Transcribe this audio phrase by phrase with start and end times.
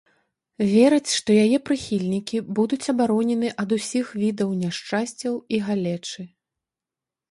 [0.69, 6.21] Вераць, што яе прыхільнікі будуць абаронены ад усіх відаў няшчасцяў і галечы.